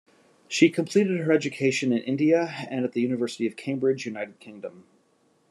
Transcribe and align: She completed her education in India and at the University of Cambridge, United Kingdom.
She 0.47 0.71
completed 0.71 1.19
her 1.19 1.31
education 1.31 1.91
in 1.93 1.99
India 1.99 2.47
and 2.71 2.83
at 2.83 2.93
the 2.93 3.01
University 3.01 3.45
of 3.45 3.55
Cambridge, 3.55 4.07
United 4.07 4.39
Kingdom. 4.39 4.87